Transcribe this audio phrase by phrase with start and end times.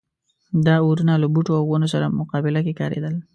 [0.65, 3.15] دا اورونه له بوټو او ونو سره مقابله کې کارېدل.